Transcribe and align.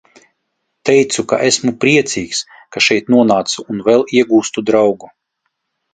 Teicu, 0.89 1.23
ka 1.33 1.37
esmu 1.49 1.73
priecīgs, 1.85 2.41
ka 2.77 2.83
šeit 2.89 3.13
nonācu 3.17 3.67
un 3.75 3.85
vēl 3.91 4.07
iegūstu 4.21 4.65
draugu. 4.71 5.13